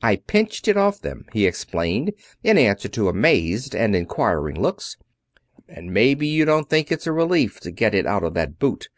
[0.00, 2.12] "I pinched it off them," he explained,
[2.44, 4.96] in answer to amazed and inquiring looks,
[5.68, 8.90] "and maybe you don't think it's a relief to get it out of that boot!